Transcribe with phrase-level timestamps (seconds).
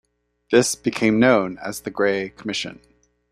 [0.49, 2.81] This became known as the Gray Commission.